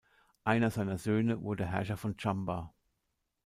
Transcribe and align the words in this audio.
Einer 0.45 0.71
seiner 0.71 0.97
Söhne 0.97 1.43
wurde 1.43 1.67
Herrscher 1.67 1.95
von 1.95 2.17
Chamba. 2.17 2.73